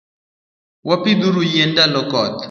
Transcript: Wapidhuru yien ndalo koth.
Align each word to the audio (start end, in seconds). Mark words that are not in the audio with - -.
Wapidhuru 0.87 1.41
yien 1.51 1.69
ndalo 1.73 2.01
koth. 2.11 2.39